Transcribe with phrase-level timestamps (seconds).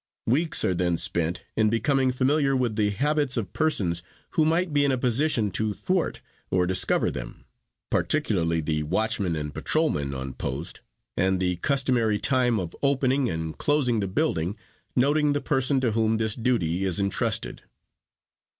[0.25, 4.83] Weeks are then spent in becoming familiar with the habits of persons who might be
[4.83, 7.45] in a position to thwart or discover them,
[7.91, 10.81] particularly the watchmen and patrolmen on post,
[11.15, 14.57] and the customary time of opening and closing the building,
[14.95, 17.61] noting the person to whom this duty is entrusted.